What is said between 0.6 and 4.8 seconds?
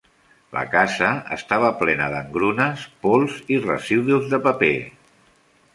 casa estava plena d'engrunes, pols i residus de paper.